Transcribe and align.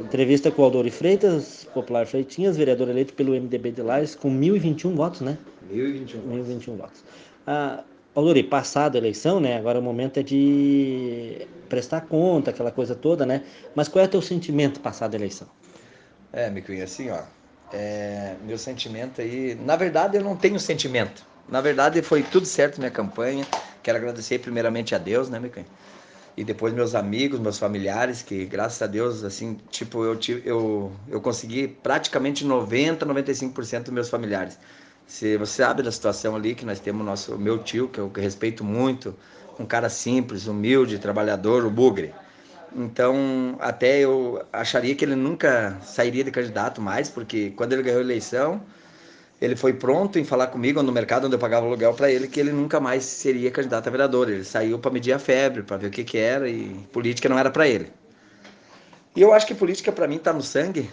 Entrevista 0.00 0.50
com 0.50 0.62
o 0.62 0.64
Aldori 0.64 0.90
Freitas, 0.90 1.66
Popular 1.72 2.06
Freitinhas, 2.06 2.56
vereador 2.56 2.88
eleito 2.88 3.12
pelo 3.14 3.32
MDB 3.32 3.72
de 3.72 3.82
Lares, 3.82 4.14
com 4.14 4.30
1.021 4.30 4.94
votos, 4.94 5.20
né? 5.20 5.38
1.021 5.72 6.20
1.021 6.28 6.76
votos. 6.76 7.04
Ah, 7.46 7.82
Aldori, 8.14 8.42
passada 8.42 8.98
a 8.98 9.00
eleição, 9.00 9.38
né? 9.38 9.56
Agora 9.56 9.78
o 9.78 9.82
momento 9.82 10.18
é 10.18 10.22
de 10.22 11.46
prestar 11.68 12.02
conta, 12.02 12.50
aquela 12.50 12.70
coisa 12.70 12.94
toda, 12.94 13.24
né? 13.24 13.42
Mas 13.74 13.88
qual 13.88 14.04
é 14.04 14.08
o 14.08 14.10
teu 14.10 14.22
sentimento 14.22 14.80
passada 14.80 15.16
a 15.16 15.18
eleição? 15.18 15.48
É, 16.32 16.50
me 16.50 16.62
assim, 16.82 17.10
ó. 17.10 17.22
É, 17.72 18.34
meu 18.44 18.58
sentimento 18.58 19.20
aí. 19.20 19.54
Na 19.54 19.76
verdade, 19.76 20.16
eu 20.16 20.22
não 20.22 20.36
tenho 20.36 20.58
sentimento. 20.58 21.24
Na 21.48 21.60
verdade, 21.60 22.02
foi 22.02 22.22
tudo 22.22 22.46
certo 22.46 22.78
minha 22.78 22.90
campanha. 22.90 23.46
Quero 23.82 23.98
agradecer 23.98 24.38
primeiramente 24.38 24.94
a 24.94 24.98
Deus, 24.98 25.28
né, 25.28 25.38
Micael? 25.38 25.66
E 26.38 26.44
depois 26.44 26.72
meus 26.72 26.94
amigos, 26.94 27.40
meus 27.40 27.58
familiares, 27.58 28.22
que 28.22 28.44
graças 28.44 28.80
a 28.80 28.86
Deus, 28.86 29.24
assim, 29.24 29.58
tipo, 29.72 30.04
eu, 30.04 30.16
eu, 30.44 30.92
eu 31.08 31.20
consegui 31.20 31.66
praticamente 31.66 32.44
90, 32.44 33.04
95% 33.04 33.82
dos 33.82 33.92
meus 33.92 34.08
familiares. 34.08 34.56
Se 35.04 35.36
você 35.36 35.64
sabe 35.64 35.82
da 35.82 35.90
situação 35.90 36.36
ali 36.36 36.54
que 36.54 36.64
nós 36.64 36.78
temos 36.78 37.04
nosso 37.04 37.36
meu 37.36 37.58
tio, 37.58 37.88
que 37.88 37.98
eu 37.98 38.08
respeito 38.14 38.62
muito, 38.62 39.16
um 39.58 39.66
cara 39.66 39.88
simples, 39.88 40.46
humilde, 40.46 41.00
trabalhador, 41.00 41.64
o 41.64 41.70
Bugre. 41.70 42.14
Então, 42.72 43.56
até 43.58 43.98
eu 43.98 44.40
acharia 44.52 44.94
que 44.94 45.04
ele 45.04 45.16
nunca 45.16 45.76
sairia 45.82 46.22
de 46.22 46.30
candidato 46.30 46.80
mais, 46.80 47.10
porque 47.10 47.50
quando 47.56 47.72
ele 47.72 47.82
ganhou 47.82 47.98
a 47.98 48.04
eleição, 48.04 48.62
ele 49.40 49.54
foi 49.54 49.72
pronto 49.72 50.18
em 50.18 50.24
falar 50.24 50.48
comigo 50.48 50.82
no 50.82 50.90
mercado 50.90 51.26
onde 51.26 51.36
eu 51.36 51.38
pagava 51.38 51.64
aluguel 51.64 51.94
para 51.94 52.10
ele 52.10 52.26
que 52.26 52.40
ele 52.40 52.50
nunca 52.50 52.80
mais 52.80 53.04
seria 53.04 53.50
candidato 53.50 53.86
a 53.86 53.90
vereador. 53.90 54.28
Ele 54.28 54.44
saiu 54.44 54.78
para 54.78 54.90
medir 54.90 55.12
a 55.12 55.18
febre, 55.18 55.62
para 55.62 55.76
ver 55.76 55.86
o 55.86 55.90
que, 55.90 56.02
que 56.02 56.18
era 56.18 56.48
e 56.48 56.70
política 56.92 57.28
não 57.28 57.38
era 57.38 57.50
para 57.50 57.68
ele. 57.68 57.92
E 59.14 59.22
eu 59.22 59.32
acho 59.32 59.46
que 59.46 59.54
política 59.54 59.92
para 59.92 60.08
mim 60.08 60.16
está 60.16 60.32
no 60.32 60.42
sangue. 60.42 60.90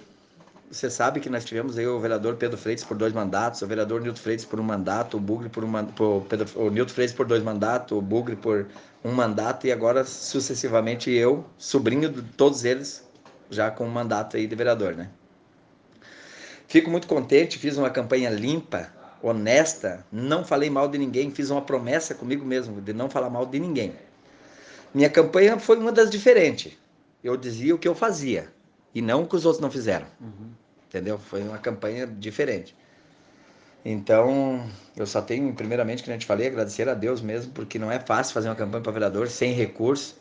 Você 0.71 0.89
sabe 0.89 1.19
que 1.19 1.29
nós 1.29 1.45
tivemos 1.45 1.77
aí 1.77 1.87
o 1.87 1.99
vereador 1.99 2.35
Pedro 2.35 2.57
Freitas 2.57 2.83
por 2.83 2.97
dois 2.97 3.13
mandatos, 3.13 3.61
o 3.61 3.67
vereador 3.67 4.01
Nilton 4.01 4.19
Freitas 4.19 4.45
por 4.45 4.59
um 4.59 4.63
mandato, 4.63 5.17
o 5.17 5.19
Bugre 5.19 5.47
por 5.47 5.63
um 5.63 5.67
mandato, 5.67 6.25
o 6.55 6.69
Nilton 6.69 6.93
Freitas 6.93 7.15
por 7.15 7.25
dois 7.25 7.43
mandatos, 7.43 7.97
o 7.97 8.01
Bugre 8.01 8.35
por 8.35 8.67
um 9.03 9.11
mandato 9.11 9.67
e 9.67 9.71
agora 9.71 10.03
sucessivamente 10.03 11.11
eu, 11.11 11.45
sobrinho 11.57 12.09
de 12.09 12.21
todos 12.21 12.65
eles, 12.65 13.07
já 13.49 13.69
com 13.71 13.85
um 13.85 13.91
mandato 13.91 14.37
aí 14.37 14.47
de 14.47 14.55
vereador, 14.55 14.95
né? 14.95 15.09
Fico 16.67 16.89
muito 16.89 17.07
contente, 17.07 17.59
fiz 17.59 17.77
uma 17.77 17.89
campanha 17.89 18.29
limpa, 18.29 18.91
honesta, 19.21 20.05
não 20.11 20.43
falei 20.43 20.69
mal 20.69 20.87
de 20.87 20.97
ninguém, 20.97 21.31
fiz 21.31 21.49
uma 21.49 21.61
promessa 21.61 22.13
comigo 22.15 22.45
mesmo 22.45 22.81
de 22.81 22.93
não 22.93 23.09
falar 23.09 23.29
mal 23.29 23.45
de 23.45 23.59
ninguém. 23.59 23.93
Minha 24.93 25.09
campanha 25.09 25.59
foi 25.59 25.77
uma 25.77 25.91
das 25.91 26.09
diferentes. 26.09 26.73
Eu 27.23 27.35
dizia 27.35 27.75
o 27.75 27.77
que 27.77 27.87
eu 27.87 27.95
fazia 27.95 28.47
e 28.93 29.01
não 29.01 29.23
o 29.23 29.27
que 29.27 29.35
os 29.35 29.45
outros 29.45 29.61
não 29.61 29.69
fizeram. 29.69 30.05
Uhum. 30.21 30.51
Entendeu? 30.87 31.17
Foi 31.17 31.41
uma 31.41 31.57
campanha 31.57 32.07
diferente. 32.07 32.75
Então, 33.83 34.67
eu 34.95 35.05
só 35.05 35.21
tenho, 35.21 35.53
primeiramente, 35.53 36.01
que 36.01 36.09
a 36.09 36.13
gente 36.13 36.25
falei, 36.25 36.47
agradecer 36.47 36.89
a 36.89 36.93
Deus 36.93 37.21
mesmo, 37.21 37.51
porque 37.51 37.77
não 37.77 37.91
é 37.91 37.99
fácil 37.99 38.33
fazer 38.33 38.47
uma 38.49 38.55
campanha 38.55 38.81
para 38.81 38.91
vereador 38.91 39.27
sem 39.27 39.53
recurso 39.53 40.15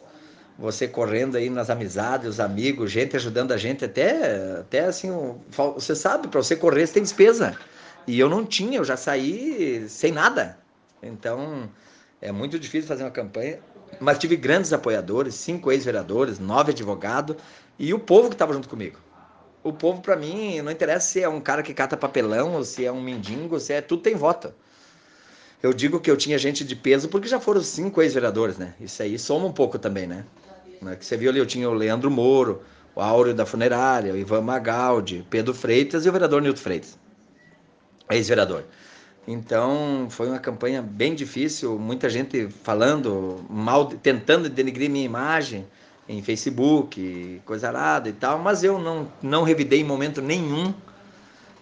você 0.59 0.87
correndo 0.87 1.37
aí 1.37 1.51
nas 1.51 1.71
amizades, 1.71 2.29
os 2.29 2.41
amigos, 2.41 2.91
gente 2.91 3.17
ajudando 3.17 3.53
a 3.53 3.57
gente, 3.57 3.85
até, 3.85 4.61
até 4.61 4.81
assim, 4.81 5.11
você 5.51 5.95
sabe, 5.95 6.29
para 6.29 6.43
você 6.43 6.55
correr 6.55 6.87
você 6.87 6.95
tem 6.95 7.03
despesa. 7.03 7.57
E 8.07 8.19
eu 8.19 8.29
não 8.29 8.45
tinha, 8.45 8.79
eu 8.79 8.85
já 8.85 8.97
saí 8.97 9.87
sem 9.89 10.13
nada. 10.13 10.59
Então, 11.03 11.69
é 12.21 12.31
muito 12.31 12.59
difícil 12.59 12.89
fazer 12.89 13.03
uma 13.05 13.11
campanha. 13.11 13.59
Mas 14.01 14.19
tive 14.19 14.37
grandes 14.37 14.73
apoiadores, 14.73 15.35
cinco 15.35 15.71
ex-vereadores, 15.71 16.39
nove 16.39 16.73
advogados 16.73 17.37
e 17.79 17.95
o 17.95 17.99
povo 17.99 18.29
que 18.29 18.35
estava 18.35 18.53
junto 18.53 18.69
comigo. 18.69 18.99
O 19.63 19.73
povo, 19.73 20.01
para 20.01 20.17
mim, 20.17 20.61
não 20.61 20.71
interessa 20.71 21.07
se 21.07 21.23
é 21.23 21.29
um 21.29 21.41
cara 21.41 21.63
que 21.63 21.73
cata 21.73 21.97
papelão, 21.97 22.55
ou 22.55 22.65
se 22.65 22.85
é 22.85 22.93
um 22.93 23.01
mendigo, 23.01 23.59
se 23.59 23.73
é 23.73 23.81
tudo 23.81 24.03
tem 24.03 24.15
voto. 24.15 24.53
Eu 25.63 25.73
digo 25.73 25.99
que 26.01 26.11
eu 26.11 26.17
tinha 26.17 26.37
gente 26.37 26.63
de 26.63 26.77
peso 26.77 27.09
porque 27.09 27.27
já 27.27 27.41
foram 27.41 27.63
cinco 27.63 28.03
ex-vereadores, 28.03 28.59
né? 28.59 28.75
Isso 28.79 29.03
aí 29.03 29.19
soma 29.19 29.47
um 29.47 29.53
pouco 29.53 29.79
também, 29.79 30.07
né? 30.07 30.25
Né? 30.85 30.97
Que 30.97 31.05
você 31.05 31.17
viu 31.17 31.31
ali, 31.31 31.39
eu 31.39 31.47
tinha 31.47 31.69
o 31.69 31.75
Leandro 31.75 32.11
Moro, 32.11 32.63
o 32.95 33.01
Áureo 33.01 33.35
da 33.35 33.45
Funerária, 33.45 34.13
o 34.13 34.17
Ivan 34.17 34.43
Magaldi, 34.43 35.27
Pedro 35.29 35.53
Freitas 35.53 36.07
e 36.07 36.09
o 36.09 36.13
vereador 36.13 36.41
Nilton 36.41 36.61
Freitas, 36.61 36.99
ex-vereador. 38.11 38.65
Então, 39.27 40.07
foi 40.11 40.29
uma 40.29 40.39
campanha 40.39 40.83
bem 40.83 41.15
difícil, 41.15 41.79
muita 41.79 42.11
gente 42.11 42.49
falando 42.63 43.45
mal, 43.49 43.87
tentando 43.87 44.51
denegrir 44.51 44.91
minha 44.91 45.05
imagem 45.05 45.67
em 46.07 46.23
Facebook, 46.23 47.41
coisa 47.47 47.69
arada 47.69 48.09
e 48.09 48.13
tal, 48.13 48.39
mas 48.39 48.63
eu 48.63 48.79
não, 48.79 49.11
não 49.23 49.43
revidei 49.43 49.81
em 49.81 49.85
momento 49.85 50.21
nenhum. 50.21 50.75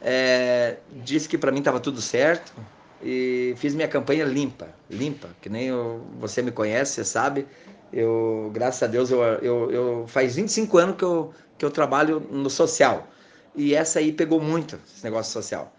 É, 0.00 0.78
disse 1.04 1.28
que 1.28 1.38
para 1.38 1.52
mim 1.52 1.60
estava 1.60 1.78
tudo 1.78 2.02
certo 2.02 2.52
e 3.00 3.54
fiz 3.56 3.72
minha 3.72 3.86
campanha 3.86 4.24
limpa, 4.24 4.68
limpa, 4.90 5.28
que 5.40 5.48
nem 5.48 5.68
eu, 5.68 6.04
você 6.18 6.42
me 6.42 6.50
conhece, 6.50 6.94
você 6.94 7.04
sabe, 7.04 7.46
eu, 7.92 8.50
graças 8.52 8.82
a 8.82 8.86
Deus, 8.86 9.10
eu, 9.10 9.22
eu, 9.22 9.70
eu 9.70 10.04
faz 10.06 10.34
25 10.34 10.78
anos 10.78 10.96
que 10.96 11.04
eu, 11.04 11.32
que 11.58 11.64
eu 11.64 11.70
trabalho 11.70 12.20
no 12.30 12.48
social. 12.48 13.08
E 13.54 13.74
essa 13.74 13.98
aí 13.98 14.12
pegou 14.12 14.40
muito, 14.40 14.78
esse 14.86 15.04
negócio 15.04 15.32
social. 15.32 15.72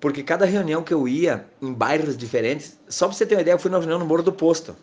Porque 0.00 0.22
cada 0.22 0.44
reunião 0.44 0.82
que 0.82 0.92
eu 0.92 1.08
ia 1.08 1.46
em 1.60 1.72
bairros 1.72 2.16
diferentes, 2.16 2.78
só 2.88 3.06
para 3.06 3.16
você 3.16 3.26
ter 3.26 3.34
uma 3.34 3.40
ideia, 3.40 3.54
eu 3.54 3.58
fui 3.58 3.70
numa 3.70 3.80
reunião 3.80 3.98
no 3.98 4.06
Morro 4.06 4.22
do 4.22 4.32
Posto. 4.32 4.76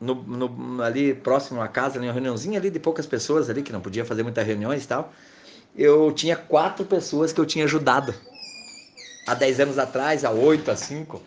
No, 0.00 0.14
no, 0.14 0.82
ali 0.82 1.14
próximo 1.14 1.60
à 1.60 1.68
casa, 1.68 1.98
uma 1.98 2.12
reuniãozinha 2.12 2.58
ali 2.58 2.70
de 2.70 2.78
poucas 2.78 3.06
pessoas 3.06 3.50
ali, 3.50 3.62
que 3.62 3.72
não 3.72 3.80
podia 3.80 4.04
fazer 4.04 4.22
muitas 4.22 4.46
reuniões 4.46 4.84
e 4.84 4.88
tal. 4.88 5.12
Eu 5.76 6.12
tinha 6.12 6.36
quatro 6.36 6.84
pessoas 6.84 7.32
que 7.32 7.40
eu 7.40 7.46
tinha 7.46 7.64
ajudado. 7.64 8.14
Há 9.26 9.34
10 9.34 9.60
anos 9.60 9.78
atrás, 9.78 10.24
há 10.24 10.30
8, 10.30 10.70
há 10.70 10.76
5. 10.76 11.20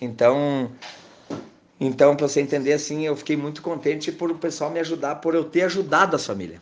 Então, 0.00 0.70
então, 1.80 2.16
para 2.16 2.26
você 2.26 2.40
entender 2.40 2.72
assim, 2.72 3.06
eu 3.06 3.16
fiquei 3.16 3.36
muito 3.36 3.62
contente 3.62 4.10
por 4.10 4.30
o 4.30 4.34
pessoal 4.34 4.70
me 4.70 4.80
ajudar, 4.80 5.16
por 5.16 5.34
eu 5.34 5.44
ter 5.44 5.62
ajudado 5.62 6.16
a 6.16 6.18
família. 6.18 6.60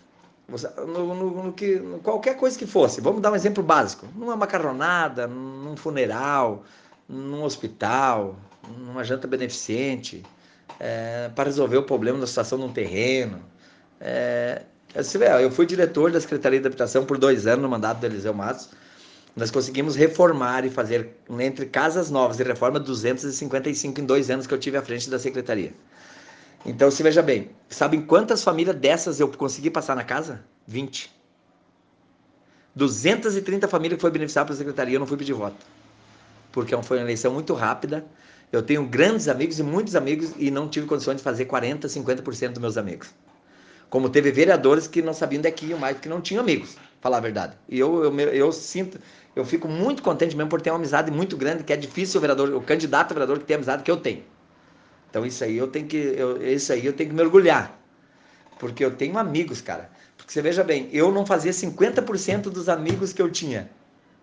No, 0.86 1.14
no, 1.14 1.42
no 1.44 1.52
que, 1.52 1.78
qualquer 2.02 2.36
coisa 2.36 2.56
que 2.56 2.66
fosse. 2.66 3.00
Vamos 3.00 3.20
dar 3.20 3.32
um 3.32 3.34
exemplo 3.34 3.64
básico: 3.64 4.06
numa 4.14 4.36
macarronada, 4.36 5.26
num 5.26 5.76
funeral, 5.76 6.64
num 7.08 7.42
hospital, 7.42 8.36
numa 8.78 9.02
janta 9.02 9.26
beneficente, 9.26 10.22
é, 10.78 11.30
para 11.34 11.44
resolver 11.44 11.78
o 11.78 11.82
problema 11.82 12.18
da 12.18 12.26
situação 12.26 12.58
num 12.58 12.72
terreno. 12.72 13.40
É, 14.00 14.62
eu 15.42 15.50
fui 15.50 15.66
diretor 15.66 16.12
da 16.12 16.20
Secretaria 16.20 16.60
de 16.60 16.66
Habitação 16.66 17.04
por 17.04 17.18
dois 17.18 17.46
anos 17.46 17.62
no 17.62 17.68
mandato 17.68 17.98
do 17.98 18.06
Eliseu 18.06 18.32
Matos 18.32 18.70
nós 19.36 19.50
conseguimos 19.50 19.94
reformar 19.94 20.64
e 20.64 20.70
fazer 20.70 21.10
entre 21.38 21.66
casas 21.66 22.10
novas 22.10 22.40
e 22.40 22.42
reforma 22.42 22.80
255 22.80 24.00
em 24.00 24.04
dois 24.06 24.30
anos 24.30 24.46
que 24.46 24.54
eu 24.54 24.58
tive 24.58 24.78
à 24.78 24.82
frente 24.82 25.10
da 25.10 25.18
secretaria. 25.18 25.74
Então, 26.64 26.90
se 26.90 27.02
veja 27.02 27.22
bem, 27.22 27.50
sabem 27.68 28.00
quantas 28.00 28.42
famílias 28.42 28.74
dessas 28.74 29.20
eu 29.20 29.28
consegui 29.28 29.70
passar 29.70 29.94
na 29.94 30.02
casa? 30.02 30.42
20. 30.66 31.14
230 32.74 33.68
famílias 33.68 33.98
que 33.98 34.00
foi 34.00 34.10
beneficiadas 34.10 34.48
pela 34.48 34.58
secretaria, 34.58 34.96
eu 34.96 35.00
não 35.00 35.06
fui 35.06 35.18
pedir 35.18 35.34
voto. 35.34 35.56
Porque 36.50 36.74
foi 36.82 36.96
uma 36.96 37.04
eleição 37.04 37.32
muito 37.32 37.52
rápida. 37.52 38.04
Eu 38.50 38.62
tenho 38.62 38.86
grandes 38.86 39.28
amigos 39.28 39.58
e 39.58 39.62
muitos 39.62 39.94
amigos 39.94 40.32
e 40.38 40.50
não 40.50 40.66
tive 40.66 40.86
condições 40.86 41.16
de 41.16 41.22
fazer 41.22 41.44
40, 41.44 41.88
50% 41.88 42.48
dos 42.52 42.58
meus 42.58 42.76
amigos. 42.78 43.10
Como 43.90 44.08
teve 44.08 44.32
vereadores 44.32 44.88
que 44.88 45.02
não 45.02 45.12
sabiam 45.14 45.42
daqui 45.42 45.74
mais, 45.74 45.96
porque 45.96 46.08
não 46.08 46.20
tinham 46.20 46.40
amigos, 46.40 46.76
falar 47.00 47.18
a 47.18 47.20
verdade. 47.20 47.56
E 47.68 47.78
eu, 47.78 48.04
eu, 48.04 48.18
eu 48.18 48.52
sinto, 48.52 48.98
eu 49.36 49.44
fico 49.44 49.68
muito 49.68 50.02
contente 50.02 50.34
mesmo 50.34 50.48
por 50.48 50.62
ter 50.62 50.70
uma 50.70 50.76
amizade 50.76 51.10
muito 51.10 51.36
grande, 51.36 51.62
que 51.62 51.70
é 51.70 51.76
difícil 51.76 52.18
o 52.18 52.20
vereador, 52.22 52.54
o 52.54 52.62
candidato 52.62 53.12
a 53.12 53.14
vereador 53.14 53.38
que 53.38 53.44
tem 53.44 53.54
a 53.54 53.58
amizade 53.58 53.82
que 53.82 53.90
eu 53.90 53.98
tenho. 53.98 54.24
Então 55.10 55.26
isso 55.26 55.44
aí 55.44 55.58
eu 55.58 55.68
tenho 55.68 55.86
que, 55.86 55.96
eu, 55.96 56.42
isso 56.42 56.72
aí 56.72 56.86
eu 56.86 56.94
tenho 56.94 57.10
que 57.10 57.14
mergulhar. 57.14 57.78
Porque 58.58 58.82
eu 58.82 58.90
tenho 58.92 59.18
amigos, 59.18 59.60
cara. 59.60 59.90
Porque 60.16 60.32
você 60.32 60.40
veja 60.40 60.64
bem, 60.64 60.88
eu 60.90 61.12
não 61.12 61.26
fazia 61.26 61.52
50% 61.52 62.44
dos 62.44 62.70
amigos 62.70 63.12
que 63.12 63.20
eu 63.20 63.30
tinha 63.30 63.68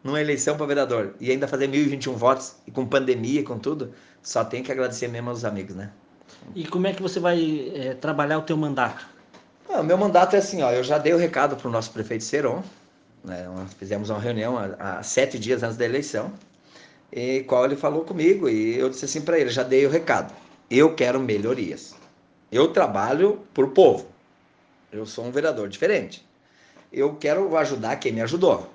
numa 0.04 0.20
eleição 0.20 0.58
para 0.58 0.66
vereador 0.66 1.14
e 1.20 1.30
ainda 1.30 1.48
fazer 1.48 1.70
1.021 1.70 2.14
votos 2.14 2.56
e 2.66 2.72
com 2.72 2.84
pandemia 2.84 3.42
e 3.42 3.44
com 3.44 3.60
tudo, 3.60 3.94
só 4.22 4.44
tenho 4.44 4.64
que 4.64 4.72
agradecer 4.72 5.08
mesmo 5.08 5.30
aos 5.30 5.46
amigos, 5.46 5.76
né? 5.76 5.92
E 6.56 6.66
como 6.66 6.88
é 6.88 6.94
que 6.94 7.02
você 7.02 7.20
vai 7.20 7.72
é, 7.76 7.94
trabalhar 7.94 8.40
o 8.40 8.42
teu 8.42 8.58
mandato? 8.58 9.06
Ah, 9.70 9.80
o 9.80 9.84
meu 9.84 9.98
mandato 9.98 10.36
é 10.36 10.40
assim, 10.40 10.62
ó, 10.64 10.72
eu 10.72 10.84
já 10.84 10.98
dei 10.98 11.14
o 11.14 11.18
recado 11.18 11.56
para 11.56 11.68
o 11.68 11.72
nosso 11.72 11.92
prefeito 11.92 12.24
Seron, 12.24 12.64
né? 13.24 13.48
Fizemos 13.78 14.10
uma 14.10 14.20
reunião 14.20 14.58
há, 14.58 14.98
há, 14.98 15.04
sete 15.04 15.40
dias 15.40 15.64
antes 15.64 15.78
da 15.78 15.86
eleição, 15.86 16.32
e 17.12 17.42
qual 17.44 17.66
ele 17.66 17.76
falou 17.76 18.04
comigo, 18.04 18.50
e 18.50 18.78
eu 18.78 18.90
disse 18.90 19.06
assim 19.06 19.22
para 19.22 19.40
ele, 19.40 19.50
já 19.50 19.64
dei 19.64 19.86
o 19.86 19.90
recado, 19.90 20.34
eu 20.70 20.96
quero 20.96 21.20
melhorias. 21.20 21.96
Eu 22.52 22.70
trabalho 22.70 23.40
o 23.58 23.68
povo. 23.68 24.08
Eu 24.92 25.06
sou 25.06 25.26
um 25.26 25.32
vereador 25.32 25.68
diferente. 25.70 26.26
Eu 26.92 27.16
quero 27.16 27.56
ajudar 27.58 27.96
quem 27.96 28.12
me 28.12 28.22
ajudou. 28.22 28.70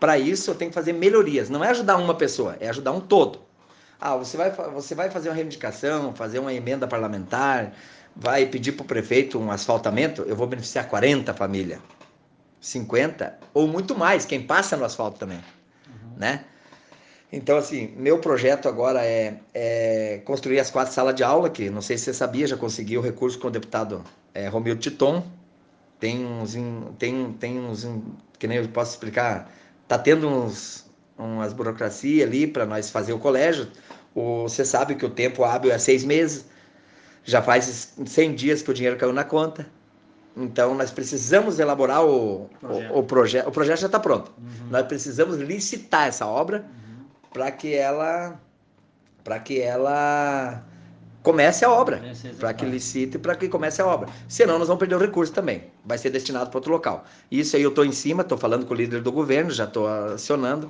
Para 0.00 0.18
isso, 0.18 0.50
eu 0.50 0.54
tenho 0.54 0.70
que 0.70 0.74
fazer 0.74 0.92
melhorias. 0.92 1.48
Não 1.48 1.64
é 1.64 1.70
ajudar 1.70 1.96
uma 1.96 2.14
pessoa, 2.14 2.56
é 2.58 2.68
ajudar 2.68 2.90
um 2.90 3.00
todo. 3.00 3.40
Ah, 4.00 4.16
você 4.16 4.36
vai, 4.36 4.50
você 4.50 4.96
vai 4.96 5.10
fazer 5.10 5.28
uma 5.28 5.36
reivindicação, 5.36 6.12
fazer 6.12 6.40
uma 6.40 6.52
emenda 6.52 6.88
parlamentar, 6.88 7.72
vai 8.16 8.46
pedir 8.46 8.72
para 8.72 8.82
o 8.82 8.86
prefeito 8.86 9.38
um 9.38 9.50
asfaltamento, 9.50 10.22
eu 10.22 10.34
vou 10.34 10.48
beneficiar 10.48 10.88
40 10.88 11.32
famílias. 11.34 11.78
50 12.62 13.38
ou 13.52 13.66
muito 13.66 13.94
mais, 13.94 14.24
quem 14.24 14.40
passa 14.40 14.76
no 14.76 14.84
asfalto 14.84 15.18
também, 15.18 15.40
uhum. 15.88 16.16
né? 16.16 16.44
Então, 17.32 17.56
assim, 17.56 17.92
meu 17.96 18.18
projeto 18.18 18.68
agora 18.68 19.04
é, 19.04 19.38
é, 19.54 20.20
construir 20.24 20.60
as 20.60 20.70
quatro 20.70 20.92
salas 20.92 21.14
de 21.14 21.24
aula, 21.24 21.48
que 21.50 21.70
não 21.70 21.80
sei 21.80 21.96
se 21.98 22.04
você 22.04 22.14
sabia, 22.14 22.46
já 22.46 22.56
consegui 22.56 22.96
o 22.96 23.00
recurso 23.00 23.38
com 23.38 23.48
o 23.48 23.50
deputado 23.50 24.04
é, 24.34 24.48
Romildo 24.48 24.80
Titon. 24.80 25.26
Tem 25.98 26.24
uns, 26.24 26.54
tem, 26.98 27.32
tem 27.32 27.58
uns, 27.58 27.88
que 28.38 28.46
nem 28.46 28.58
eu 28.58 28.68
posso 28.68 28.92
explicar, 28.92 29.50
tá 29.88 29.98
tendo 29.98 30.28
uns, 30.28 30.84
umas 31.16 31.54
burocracia 31.54 32.24
ali 32.24 32.46
para 32.46 32.66
nós 32.66 32.90
fazer 32.90 33.14
o 33.14 33.18
colégio. 33.18 33.66
O, 34.14 34.42
você 34.42 34.64
sabe 34.64 34.94
que 34.94 35.06
o 35.06 35.10
tempo 35.10 35.42
hábil 35.42 35.72
é 35.72 35.78
seis 35.78 36.04
meses, 36.04 36.44
já 37.24 37.40
faz 37.40 37.94
100 38.04 38.34
dias 38.34 38.62
que 38.62 38.70
o 38.70 38.74
dinheiro 38.74 38.98
caiu 38.98 39.12
na 39.12 39.24
conta. 39.24 39.66
Então, 40.36 40.74
nós 40.74 40.90
precisamos 40.90 41.58
elaborar 41.58 42.04
o 42.04 42.48
projeto. 42.60 42.92
O, 42.92 42.98
o, 42.98 43.02
proje 43.02 43.38
o 43.40 43.50
projeto 43.50 43.80
já 43.80 43.86
está 43.86 44.00
pronto. 44.00 44.32
Uhum. 44.38 44.70
Nós 44.70 44.86
precisamos 44.86 45.36
licitar 45.36 46.08
essa 46.08 46.26
obra 46.26 46.64
uhum. 46.64 47.04
para 47.32 47.50
que 47.50 47.74
ela 47.74 48.40
para 49.22 49.38
que 49.38 49.60
ela 49.60 50.64
comece 51.22 51.64
a 51.64 51.70
obra, 51.70 52.02
para 52.40 52.52
que 52.52 52.64
licite 52.64 53.16
e 53.16 53.20
para 53.20 53.36
que 53.36 53.48
comece 53.48 53.80
a 53.80 53.86
obra. 53.86 54.08
Senão 54.26 54.58
nós 54.58 54.66
vamos 54.66 54.80
perder 54.80 54.96
o 54.96 54.98
recurso 54.98 55.32
também. 55.32 55.64
Vai 55.84 55.96
ser 55.96 56.10
destinado 56.10 56.50
para 56.50 56.58
outro 56.58 56.72
local. 56.72 57.04
Isso 57.30 57.54
aí 57.54 57.62
eu 57.62 57.68
estou 57.68 57.84
em 57.84 57.92
cima, 57.92 58.22
estou 58.22 58.36
falando 58.36 58.66
com 58.66 58.74
o 58.74 58.76
líder 58.76 59.00
do 59.00 59.12
governo, 59.12 59.50
já 59.50 59.64
estou 59.64 59.86
acionando. 59.86 60.68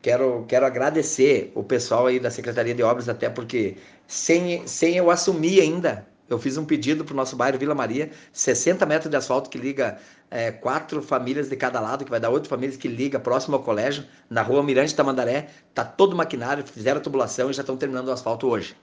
Quero, 0.00 0.44
quero 0.48 0.66
agradecer 0.66 1.52
o 1.54 1.62
pessoal 1.62 2.08
aí 2.08 2.18
da 2.18 2.28
Secretaria 2.28 2.74
de 2.74 2.82
Obras, 2.82 3.08
até 3.08 3.30
porque 3.30 3.76
sem, 4.08 4.66
sem 4.66 4.96
eu 4.96 5.12
assumir 5.12 5.60
ainda 5.60 6.04
eu 6.32 6.38
fiz 6.38 6.56
um 6.56 6.64
pedido 6.64 7.04
para 7.04 7.12
o 7.12 7.16
nosso 7.16 7.36
bairro 7.36 7.58
Vila 7.58 7.74
Maria, 7.74 8.10
60 8.32 8.84
metros 8.86 9.10
de 9.10 9.16
asfalto 9.16 9.50
que 9.50 9.58
liga 9.58 9.98
é, 10.30 10.50
quatro 10.50 11.02
famílias 11.02 11.48
de 11.48 11.56
cada 11.56 11.78
lado, 11.78 12.04
que 12.04 12.10
vai 12.10 12.18
dar 12.18 12.30
oito 12.30 12.48
famílias 12.48 12.76
que 12.76 12.88
liga 12.88 13.20
próximo 13.20 13.56
ao 13.56 13.62
colégio, 13.62 14.04
na 14.30 14.42
rua 14.42 14.62
Mirante 14.62 14.94
Tamandaré. 14.94 15.48
Tá 15.74 15.84
todo 15.84 16.16
maquinário, 16.16 16.64
fizeram 16.66 17.00
a 17.00 17.02
tubulação 17.02 17.50
e 17.50 17.52
já 17.52 17.60
estão 17.60 17.76
terminando 17.76 18.08
o 18.08 18.12
asfalto 18.12 18.48
hoje. 18.48 18.74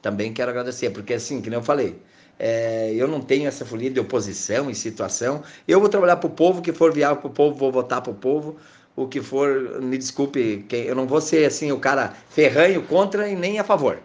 Também 0.00 0.32
quero 0.32 0.50
agradecer, 0.50 0.90
porque 0.90 1.14
assim, 1.14 1.40
que 1.40 1.50
nem 1.50 1.58
eu 1.58 1.64
falei, 1.64 2.00
é, 2.38 2.92
eu 2.94 3.08
não 3.08 3.20
tenho 3.20 3.48
essa 3.48 3.64
folia 3.64 3.90
de 3.90 3.98
oposição 3.98 4.70
e 4.70 4.74
situação. 4.74 5.42
Eu 5.66 5.80
vou 5.80 5.88
trabalhar 5.88 6.16
para 6.16 6.26
o 6.26 6.30
povo, 6.30 6.62
que 6.62 6.72
for 6.72 6.92
viável 6.92 7.16
para 7.16 7.28
o 7.28 7.32
povo, 7.32 7.56
vou 7.56 7.72
votar 7.72 8.00
para 8.02 8.12
o 8.12 8.14
povo. 8.14 8.56
O 8.96 9.08
que 9.08 9.20
for, 9.20 9.80
me 9.80 9.98
desculpe, 9.98 10.64
eu 10.70 10.94
não 10.94 11.06
vou 11.06 11.20
ser 11.20 11.44
assim 11.44 11.72
o 11.72 11.80
cara 11.80 12.14
ferranho 12.28 12.82
contra 12.82 13.28
e 13.28 13.34
nem 13.34 13.58
a 13.58 13.64
favor. 13.64 13.98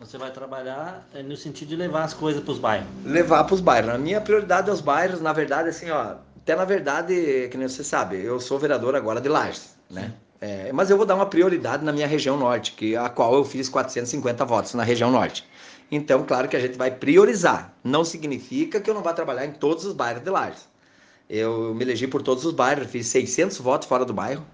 Você 0.00 0.16
vai 0.16 0.30
trabalhar 0.30 1.06
é, 1.14 1.22
no 1.22 1.36
sentido 1.36 1.68
de 1.68 1.76
levar 1.76 2.04
as 2.04 2.14
coisas 2.14 2.42
para 2.42 2.52
os 2.52 2.58
bairros. 2.58 2.88
Levar 3.04 3.44
para 3.44 3.54
os 3.54 3.60
bairros. 3.60 3.90
A 3.90 3.98
minha 3.98 4.18
prioridade 4.18 4.70
é 4.70 4.72
os 4.72 4.80
bairros, 4.80 5.20
na 5.20 5.30
verdade, 5.30 5.68
assim, 5.68 5.90
ó. 5.90 6.14
Até 6.38 6.56
na 6.56 6.64
verdade, 6.64 7.48
que 7.50 7.58
nem 7.58 7.68
você 7.68 7.84
sabe, 7.84 8.16
eu 8.16 8.40
sou 8.40 8.58
vereador 8.58 8.96
agora 8.96 9.20
de 9.20 9.28
Lages, 9.28 9.76
né? 9.90 10.14
É, 10.40 10.72
mas 10.72 10.88
eu 10.88 10.96
vou 10.96 11.04
dar 11.04 11.14
uma 11.14 11.26
prioridade 11.26 11.84
na 11.84 11.92
minha 11.92 12.06
região 12.06 12.38
norte, 12.38 12.72
que 12.72 12.96
a 12.96 13.10
qual 13.10 13.34
eu 13.34 13.44
fiz 13.44 13.68
450 13.68 14.42
votos 14.46 14.72
na 14.72 14.82
região 14.82 15.10
norte. 15.10 15.46
Então, 15.92 16.24
claro 16.24 16.48
que 16.48 16.56
a 16.56 16.60
gente 16.60 16.78
vai 16.78 16.90
priorizar. 16.90 17.74
Não 17.84 18.02
significa 18.02 18.80
que 18.80 18.88
eu 18.88 18.94
não 18.94 19.02
vá 19.02 19.12
trabalhar 19.12 19.44
em 19.44 19.52
todos 19.52 19.84
os 19.84 19.92
bairros 19.92 20.24
de 20.24 20.30
Lages. 20.30 20.66
Eu 21.28 21.74
me 21.74 21.84
elegi 21.84 22.06
por 22.06 22.22
todos 22.22 22.46
os 22.46 22.54
bairros, 22.54 22.90
fiz 22.90 23.06
600 23.08 23.58
votos 23.58 23.86
fora 23.86 24.06
do 24.06 24.14
bairro. 24.14 24.46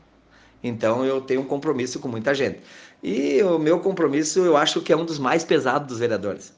Então, 0.66 1.04
eu 1.04 1.20
tenho 1.20 1.40
um 1.40 1.44
compromisso 1.44 1.98
com 2.00 2.08
muita 2.08 2.34
gente. 2.34 2.60
E 3.02 3.42
o 3.42 3.58
meu 3.58 3.80
compromisso, 3.80 4.40
eu 4.40 4.56
acho 4.56 4.80
que 4.80 4.92
é 4.92 4.96
um 4.96 5.04
dos 5.04 5.18
mais 5.18 5.44
pesados 5.44 5.88
dos 5.88 5.98
vereadores, 5.98 6.52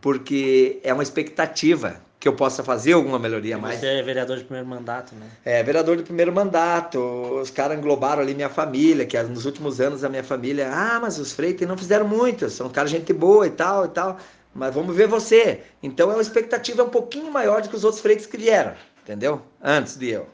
porque 0.00 0.80
é 0.82 0.92
uma 0.92 1.02
expectativa 1.02 2.00
que 2.18 2.28
eu 2.28 2.34
possa 2.34 2.62
fazer 2.62 2.92
alguma 2.92 3.18
melhoria 3.18 3.58
mais. 3.58 3.80
Você 3.80 3.86
é 3.86 4.02
vereador 4.02 4.36
de 4.36 4.44
primeiro 4.44 4.68
mandato, 4.68 5.12
né? 5.16 5.26
É, 5.44 5.60
vereador 5.60 5.96
de 5.96 6.04
primeiro 6.04 6.32
mandato. 6.32 6.98
Os 6.98 7.50
caras 7.50 7.76
englobaram 7.76 8.22
ali 8.22 8.32
minha 8.32 8.48
família, 8.48 9.04
que 9.04 9.20
nos 9.24 9.44
últimos 9.44 9.80
anos 9.80 10.04
a 10.04 10.08
minha 10.08 10.22
família, 10.22 10.70
ah, 10.72 11.00
mas 11.00 11.18
os 11.18 11.32
Freitas 11.32 11.66
não 11.66 11.76
fizeram 11.76 12.06
muito, 12.06 12.48
são 12.48 12.70
caras 12.70 12.92
gente 12.92 13.12
boa 13.12 13.48
e 13.48 13.50
tal 13.50 13.86
e 13.86 13.88
tal, 13.88 14.18
mas 14.54 14.72
vamos 14.72 14.94
ver 14.94 15.08
você. 15.08 15.62
Então 15.82 16.12
é 16.12 16.14
uma 16.14 16.22
expectativa 16.22 16.84
um 16.84 16.90
pouquinho 16.90 17.32
maior 17.32 17.60
do 17.60 17.68
que 17.68 17.74
os 17.74 17.82
outros 17.82 18.00
Freitas 18.00 18.26
que 18.26 18.36
vieram, 18.36 18.74
entendeu? 19.02 19.42
Antes 19.60 19.96
de 19.96 20.10
eu 20.10 20.28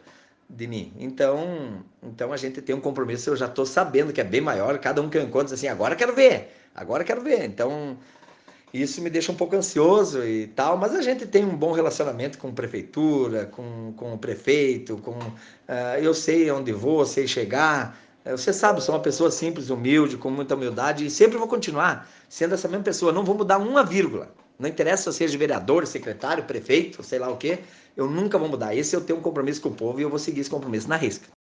mim. 0.67 0.93
Então, 0.99 1.85
então 2.03 2.33
a 2.33 2.37
gente 2.37 2.63
tem 2.63 2.75
um 2.75 2.81
compromisso, 2.81 3.31
eu 3.31 3.37
já 3.37 3.47
estou 3.47 3.67
sabendo 3.67 4.13
que 4.13 4.21
é 4.21 4.25
bem 4.25 4.41
maior, 4.41 4.79
cada 4.79 5.03
um 5.03 5.11
que 5.11 5.19
eu 5.19 5.23
encontro 5.23 5.55
assim, 5.55 5.69
agora 5.69 5.95
quero 5.95 6.15
ver, 6.15 6.55
agora 6.75 7.05
quero 7.05 7.21
ver. 7.21 7.45
Então, 7.45 7.99
isso 8.73 9.01
me 9.01 9.11
deixa 9.11 9.33
um 9.33 9.35
pouco 9.35 9.57
ansioso 9.57 10.25
e 10.25 10.47
tal, 10.49 10.77
mas 10.77 10.95
a 10.95 11.03
gente 11.03 11.27
tem 11.27 11.45
um 11.45 11.57
bom 11.57 11.73
relacionamento 11.73 12.39
com 12.39 12.49
a 12.49 12.53
prefeitura, 12.53 13.47
com, 13.47 13.93
com 13.97 14.15
o 14.15 14.19
prefeito, 14.19 14.97
com 14.99 15.13
uh, 15.13 15.99
eu 16.01 16.13
sei 16.15 16.51
onde 16.51 16.73
vou, 16.73 17.05
sei 17.07 17.27
chegar. 17.27 17.99
Uh, 18.25 18.37
você 18.37 18.53
sabe, 18.53 18.83
sou 18.83 18.95
uma 18.95 19.01
pessoa 19.01 19.31
simples, 19.31 19.71
humilde, 19.71 20.17
com 20.17 20.31
muita 20.31 20.55
humildade 20.55 21.07
e 21.07 21.11
sempre 21.11 21.39
vou 21.39 21.49
continuar 21.49 22.09
sendo 22.29 22.55
essa 22.55 22.69
mesma 22.69 22.85
pessoa, 22.85 23.13
não 23.13 23.25
vou 23.25 23.35
mudar 23.35 23.59
uma 23.59 23.83
vírgula. 23.83 24.31
Não 24.59 24.69
interessa 24.69 25.05
se 25.05 25.09
eu 25.09 25.13
seja 25.13 25.39
vereador, 25.39 25.87
secretário, 25.87 26.45
prefeito, 26.45 27.03
sei 27.03 27.19
lá 27.19 27.31
o 27.31 27.37
quê, 27.37 27.65
eu 27.97 28.09
nunca 28.11 28.39
vou 28.39 28.49
mudar. 28.49 28.75
Esse 28.75 28.97
eu 28.97 29.05
tenho 29.05 29.19
um 29.19 29.23
compromisso 29.23 29.61
com 29.61 29.69
o 29.69 29.75
povo 29.75 30.01
e 30.01 30.03
eu 30.03 30.11
vou 30.11 30.19
seguir 30.19 30.41
esse 30.41 30.51
compromisso 30.51 30.89
na 30.89 30.97
risca. 30.97 31.29